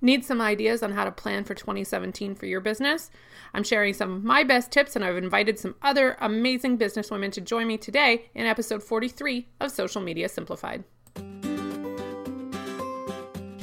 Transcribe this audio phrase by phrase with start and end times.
[0.00, 3.10] Need some ideas on how to plan for 2017 for your business?
[3.54, 7.40] I'm sharing some of my best tips, and I've invited some other amazing businesswomen to
[7.40, 10.84] join me today in episode 43 of Social Media Simplified.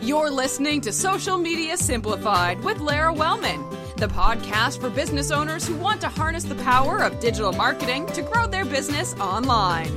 [0.00, 3.62] You're listening to Social Media Simplified with Lara Wellman,
[3.96, 8.22] the podcast for business owners who want to harness the power of digital marketing to
[8.22, 9.94] grow their business online.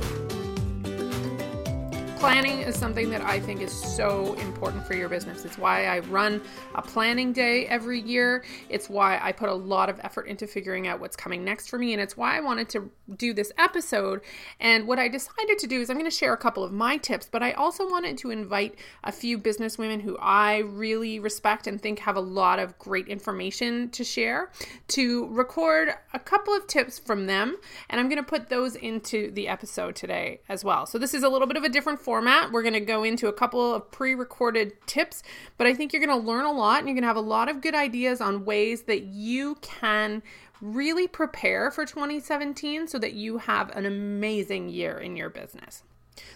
[2.18, 5.44] Planning is something that I think is so important for your business.
[5.44, 6.42] It's why I run
[6.74, 8.44] a planning day every year.
[8.68, 11.78] It's why I put a lot of effort into figuring out what's coming next for
[11.78, 11.92] me.
[11.92, 14.20] And it's why I wanted to do this episode.
[14.58, 16.96] And what I decided to do is I'm going to share a couple of my
[16.96, 18.74] tips, but I also wanted to invite
[19.04, 23.06] a few business women who I really respect and think have a lot of great
[23.06, 24.50] information to share
[24.88, 27.56] to record a couple of tips from them.
[27.88, 30.84] And I'm going to put those into the episode today as well.
[30.84, 32.52] So this is a little bit of a different format.
[32.52, 35.22] We're going to go into a couple of pre recorded tips,
[35.58, 37.20] but I think you're going to learn a lot and you're going to have a
[37.20, 40.22] lot of good ideas on ways that you can
[40.62, 45.82] really prepare for 2017 so that you have an amazing year in your business.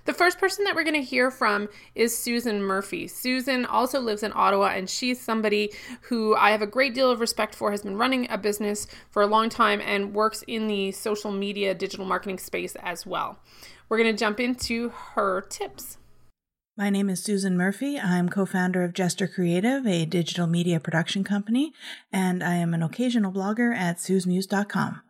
[0.05, 3.07] The first person that we're going to hear from is Susan Murphy.
[3.09, 7.21] Susan also lives in Ottawa, and she's somebody who I have a great deal of
[7.21, 10.93] respect for, has been running a business for a long time, and works in the
[10.93, 13.39] social media digital marketing space as well.
[13.89, 15.99] We're going to jump into her tips.
[16.75, 18.01] My name is Susan Murphy.
[18.01, 21.75] I'm co founder of Jester Creative, a digital media production company,
[22.11, 25.03] and I am an occasional blogger at SuzeMuse.com.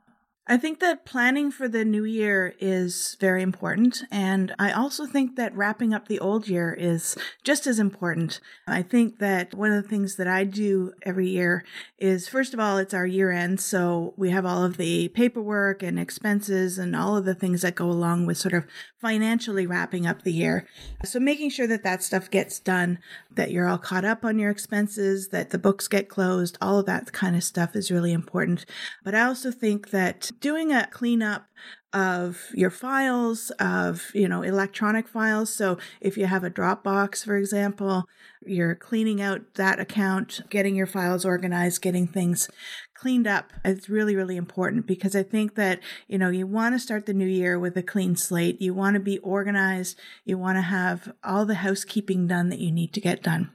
[0.48, 4.02] I think that planning for the new year is very important.
[4.10, 8.40] And I also think that wrapping up the old year is just as important.
[8.66, 11.64] I think that one of the things that I do every year
[11.96, 13.60] is, first of all, it's our year end.
[13.60, 17.76] So we have all of the paperwork and expenses and all of the things that
[17.76, 18.66] go along with sort of
[19.00, 20.66] financially wrapping up the year.
[21.04, 22.98] So making sure that that stuff gets done,
[23.30, 26.86] that you're all caught up on your expenses, that the books get closed, all of
[26.86, 28.66] that kind of stuff is really important.
[29.04, 31.46] But I also think that doing a cleanup
[31.92, 35.54] of your files of you know electronic files.
[35.54, 38.06] So if you have a dropbox for example
[38.44, 42.50] you're cleaning out that account getting your files organized getting things
[42.94, 46.78] cleaned up it's really really important because i think that you know you want to
[46.78, 48.60] start the new year with a clean slate.
[48.60, 49.98] You want to be organized.
[50.24, 53.50] You want to have all the housekeeping done that you need to get done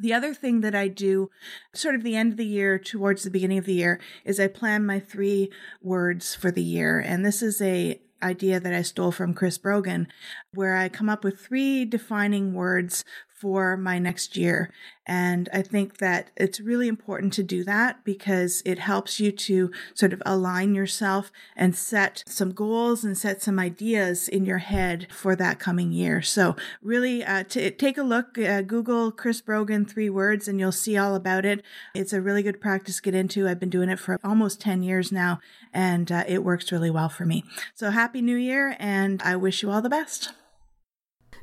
[0.00, 1.30] the other thing that I do
[1.72, 4.48] sort of the end of the year towards the beginning of the year is I
[4.48, 5.50] plan my three
[5.80, 6.98] words for the year.
[6.98, 10.08] And this is a idea that I stole from Chris Brogan
[10.52, 13.04] where I come up with three defining words
[13.34, 14.70] for my next year.
[15.06, 19.70] And I think that it's really important to do that because it helps you to
[19.92, 25.08] sort of align yourself and set some goals and set some ideas in your head
[25.10, 26.22] for that coming year.
[26.22, 30.72] So really uh, t- take a look, uh, Google Chris Brogan three words and you'll
[30.72, 31.62] see all about it.
[31.94, 33.48] It's a really good practice to get into.
[33.48, 35.40] I've been doing it for almost 10 years now
[35.72, 37.44] and uh, it works really well for me.
[37.74, 40.32] So happy new year and I wish you all the best.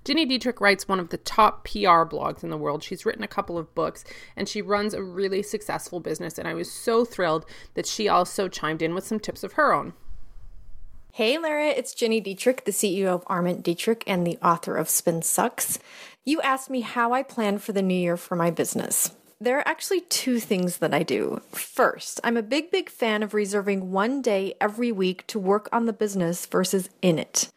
[0.03, 2.83] Gini Dietrich writes one of the top PR blogs in the world.
[2.83, 4.03] She's written a couple of books
[4.35, 6.39] and she runs a really successful business.
[6.39, 7.45] And I was so thrilled
[7.75, 9.93] that she also chimed in with some tips of her own.
[11.13, 15.21] Hey, Lara, it's Gini Dietrich, the CEO of Arment Dietrich and the author of Spin
[15.21, 15.77] Sucks.
[16.25, 19.11] You asked me how I plan for the new year for my business.
[19.39, 21.41] There are actually two things that I do.
[21.51, 25.85] First, I'm a big, big fan of reserving one day every week to work on
[25.85, 27.49] the business versus in it.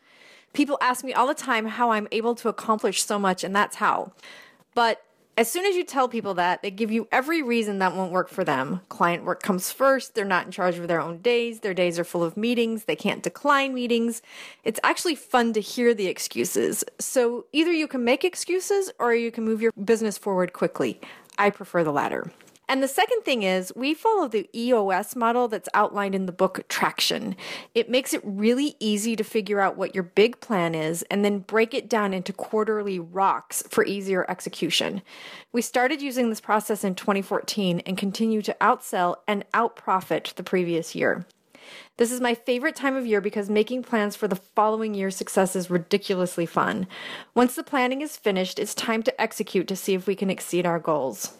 [0.55, 3.77] People ask me all the time how I'm able to accomplish so much, and that's
[3.77, 4.13] how.
[4.75, 5.03] But
[5.37, 8.29] as soon as you tell people that, they give you every reason that won't work
[8.29, 8.81] for them.
[8.89, 12.05] Client work comes first, they're not in charge of their own days, their days are
[12.05, 14.23] full of meetings, they can't decline meetings.
[14.63, 16.85] It's actually fun to hear the excuses.
[17.01, 21.01] So either you can make excuses or you can move your business forward quickly.
[21.37, 22.31] I prefer the latter.
[22.69, 26.65] And the second thing is, we follow the EOS model that's outlined in the book
[26.69, 27.37] Traction.
[27.75, 31.41] It makes it really easy to figure out what your big plan is and then
[31.41, 35.03] break it down into quarterly rocks for easier execution.
[35.53, 40.95] We started using this process in 2014 and continue to outsell and outprofit the previous
[40.95, 41.27] year.
[41.97, 45.55] This is my favorite time of year because making plans for the following year's success
[45.55, 46.87] is ridiculously fun.
[47.35, 50.67] Once the planning is finished, it's time to execute to see if we can exceed
[50.67, 51.35] our goals.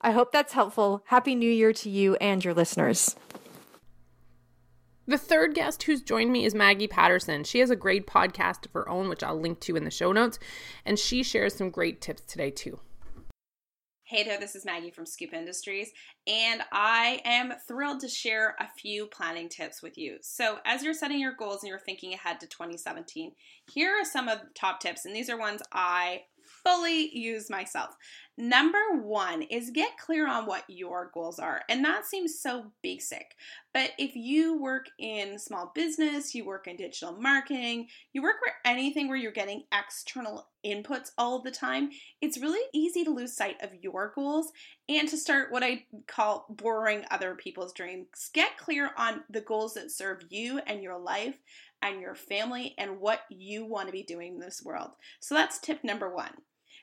[0.00, 1.02] I hope that's helpful.
[1.06, 3.16] Happy New Year to you and your listeners.
[5.08, 7.44] The third guest who's joined me is Maggie Patterson.
[7.44, 10.10] She has a great podcast of her own, which I'll link to in the show
[10.10, 10.40] notes,
[10.84, 12.80] and she shares some great tips today, too.
[14.08, 15.90] Hey there, this is Maggie from Scoop Industries,
[16.28, 20.18] and I am thrilled to share a few planning tips with you.
[20.22, 23.32] So, as you're setting your goals and you're thinking ahead to 2017,
[23.72, 26.22] here are some of the top tips, and these are ones I
[26.66, 27.96] fully use myself.
[28.36, 31.62] Number one is get clear on what your goals are.
[31.70, 33.34] And that seems so basic.
[33.72, 38.56] But if you work in small business, you work in digital marketing, you work where
[38.64, 41.90] anything where you're getting external inputs all the time,
[42.20, 44.50] it's really easy to lose sight of your goals
[44.88, 48.08] and to start what I call borrowing other people's dreams.
[48.34, 51.38] Get clear on the goals that serve you and your life
[51.80, 54.90] and your family and what you want to be doing in this world.
[55.20, 56.32] So that's tip number one.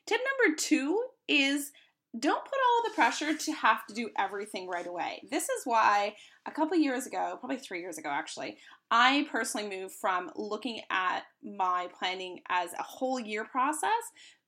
[0.06, 1.72] Tip number two is
[2.20, 5.24] don't put all the pressure to have to do everything right away.
[5.32, 6.16] This is why
[6.46, 8.58] a couple years ago, probably three years ago actually,
[8.92, 13.90] I personally moved from looking at my planning as a whole year process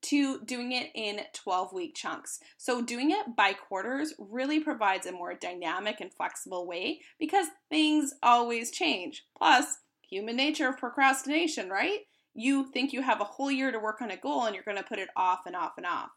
[0.03, 2.39] to doing it in 12 week chunks.
[2.57, 8.13] So, doing it by quarters really provides a more dynamic and flexible way because things
[8.21, 9.25] always change.
[9.35, 12.01] Plus, human nature of procrastination, right?
[12.35, 14.77] You think you have a whole year to work on a goal and you're going
[14.77, 16.09] to put it off and off and off.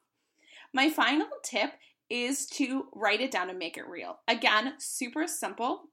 [0.74, 1.72] My final tip
[2.10, 4.18] is to write it down and make it real.
[4.28, 5.84] Again, super simple,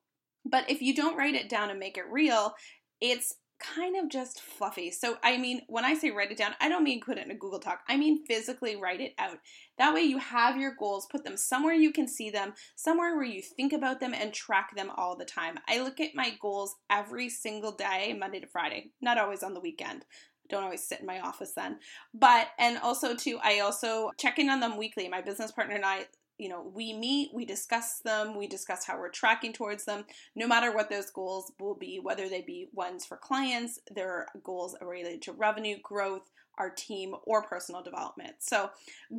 [0.43, 2.55] but if you don't write it down and make it real,
[2.99, 4.91] it's kind of just fluffy.
[4.91, 7.31] So, I mean, when I say write it down, I don't mean put it in
[7.31, 7.81] a Google Doc.
[7.87, 9.37] I mean physically write it out.
[9.77, 13.25] That way you have your goals, put them somewhere you can see them, somewhere where
[13.25, 15.59] you think about them and track them all the time.
[15.67, 19.61] I look at my goals every single day, Monday to Friday, not always on the
[19.61, 20.05] weekend
[20.49, 21.79] don't always sit in my office then.
[22.13, 25.07] But, and also too, I also check in on them weekly.
[25.09, 26.05] My business partner and I,
[26.37, 30.05] you know, we meet, we discuss them, we discuss how we're tracking towards them,
[30.35, 34.75] no matter what those goals will be, whether they be ones for clients, their goals
[34.81, 38.35] related to revenue growth, our team, or personal development.
[38.39, 38.69] So,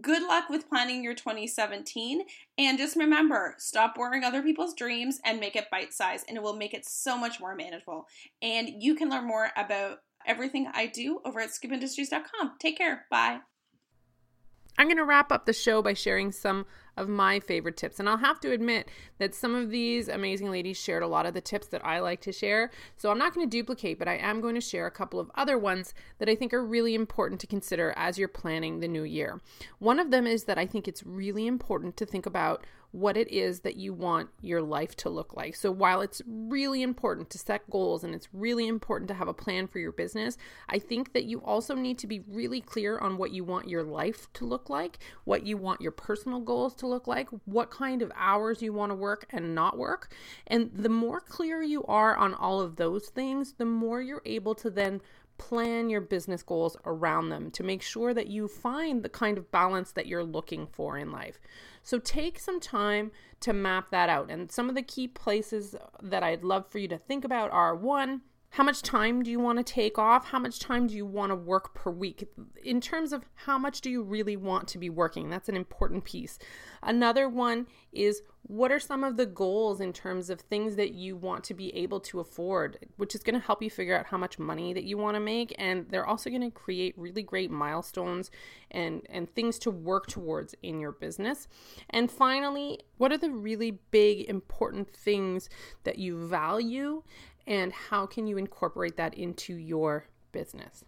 [0.01, 2.23] good luck with planning your 2017.
[2.59, 6.43] And just remember stop worrying other people's dreams and make it bite sized, and it
[6.43, 8.07] will make it so much more manageable.
[8.41, 12.55] And you can learn more about everything I do over at scoopindustries.com.
[12.59, 13.07] Take care.
[13.11, 13.41] Bye.
[14.79, 18.01] I'm going to wrap up the show by sharing some of my favorite tips.
[18.01, 18.89] And I'll have to admit
[19.19, 22.21] that some of these amazing ladies shared a lot of the tips that I like
[22.23, 22.71] to share.
[22.97, 25.31] So I'm not going to duplicate, but I am going to share a couple of
[25.35, 29.05] other ones that I think are really important to consider as you're planning the new
[29.05, 29.41] year.
[29.79, 33.31] One of them is that I think it's really important to think about what it
[33.31, 35.55] is that you want your life to look like.
[35.55, 39.35] So while it's really important to set goals and it's really important to have a
[39.35, 40.39] plan for your business,
[40.71, 43.83] I think that you also need to be really clear on what you want your
[43.83, 48.13] life to look like, what you want your personal goals look like, what kind of
[48.17, 50.15] hours you want to work and not work.
[50.47, 54.55] And the more clear you are on all of those things, the more you're able
[54.57, 55.01] to then
[55.39, 59.51] plan your business goals around them to make sure that you find the kind of
[59.51, 61.39] balance that you're looking for in life.
[61.83, 64.31] So take some time to map that out.
[64.31, 67.77] And some of the key places that I'd love for you to think about are
[67.77, 68.23] one,
[68.57, 70.29] how much time do you want to take off?
[70.29, 72.27] How much time do you want to work per week?
[72.65, 75.29] In terms of how much do you really want to be working?
[75.29, 76.39] That's an important piece.
[76.83, 81.17] Another one is what are some of the goals in terms of things that you
[81.17, 84.17] want to be able to afford, which is going to help you figure out how
[84.17, 85.55] much money that you want to make.
[85.59, 88.31] And they're also going to create really great milestones
[88.71, 91.47] and, and things to work towards in your business.
[91.91, 95.51] And finally, what are the really big, important things
[95.85, 97.03] that you value
[97.47, 100.85] and how can you incorporate that into your business?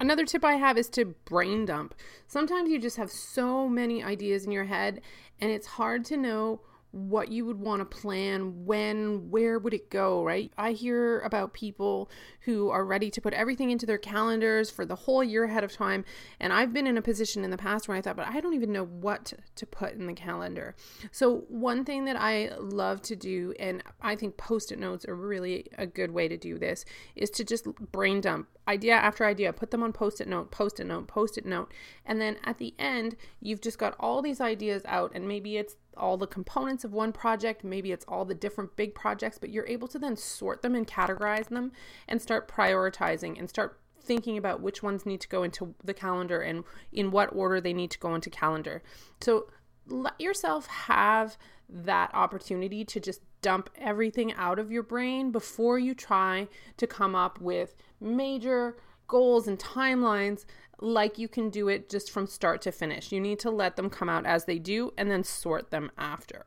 [0.00, 1.94] Another tip I have is to brain dump.
[2.26, 5.02] Sometimes you just have so many ideas in your head
[5.40, 6.60] and it's hard to know
[6.92, 10.52] what you would want to plan, when, where would it go, right?
[10.58, 12.10] I hear about people
[12.40, 15.72] who are ready to put everything into their calendars for the whole year ahead of
[15.72, 16.04] time.
[16.40, 18.54] And I've been in a position in the past where I thought, but I don't
[18.54, 20.74] even know what to put in the calendar.
[21.12, 25.14] So, one thing that I love to do, and I think post it notes are
[25.14, 29.52] really a good way to do this, is to just brain dump idea after idea,
[29.52, 31.72] put them on post it note, post it note, post it note.
[32.06, 35.76] And then at the end, you've just got all these ideas out, and maybe it's
[36.00, 39.66] all the components of one project, maybe it's all the different big projects, but you're
[39.66, 41.72] able to then sort them and categorize them
[42.08, 46.40] and start prioritizing and start thinking about which ones need to go into the calendar
[46.40, 48.82] and in what order they need to go into calendar.
[49.20, 49.48] So
[49.86, 51.36] let yourself have
[51.68, 57.14] that opportunity to just dump everything out of your brain before you try to come
[57.14, 58.76] up with major
[59.06, 60.44] goals and timelines
[60.80, 63.12] like you can do it just from start to finish.
[63.12, 66.46] You need to let them come out as they do and then sort them after.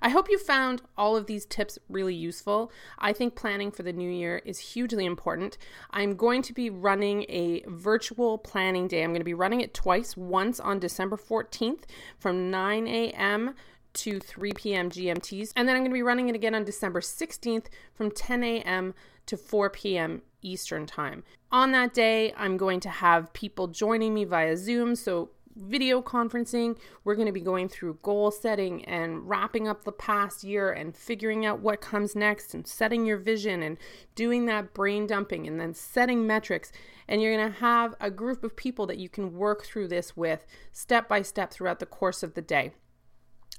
[0.00, 2.70] I hope you found all of these tips really useful.
[2.98, 5.58] I think planning for the new year is hugely important.
[5.90, 9.02] I'm going to be running a virtual planning day.
[9.02, 11.82] I'm going to be running it twice, once on December 14th
[12.18, 13.54] from 9 a.m
[13.94, 14.90] to 3 p.m.
[14.90, 15.52] GMTs.
[15.56, 18.94] And then I'm going to be running it again on December 16th from 10 a.m.
[19.26, 20.22] to 4 p.m.
[20.42, 21.24] Eastern Time.
[21.50, 24.94] On that day, I'm going to have people joining me via Zoom.
[24.94, 26.78] So, video conferencing.
[27.04, 30.94] We're going to be going through goal setting and wrapping up the past year and
[30.94, 33.78] figuring out what comes next and setting your vision and
[34.14, 36.70] doing that brain dumping and then setting metrics.
[37.08, 40.16] And you're going to have a group of people that you can work through this
[40.16, 42.72] with step by step throughout the course of the day.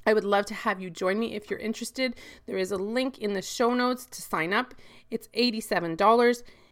[0.06, 2.15] I would love to have you join me if you're interested.
[2.46, 4.74] There is a link in the show notes to sign up.
[5.10, 5.98] It's $87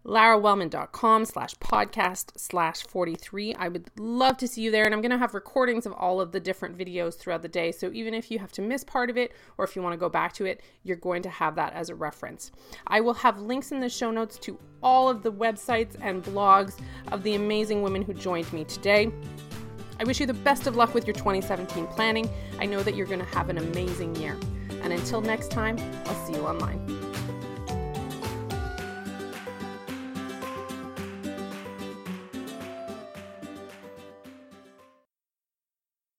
[0.08, 3.56] larawellman.com slash podcast slash 43.
[3.56, 4.86] I would love to see you there.
[4.86, 7.72] And I'm going to have recordings of all of the different videos throughout the day.
[7.72, 9.98] So even if you have to miss part of it or if you want to
[9.98, 12.52] go back to it, you're going to have that as a reference.
[12.88, 16.80] I will have links in the show notes to all of the websites and blogs
[17.12, 19.12] of the amazing women who joined me today.
[20.00, 22.30] I wish you the best of luck with your 2017 planning.
[22.60, 24.38] I know that you're going to have an amazing year.
[24.84, 27.07] And until next time, I'll see you online.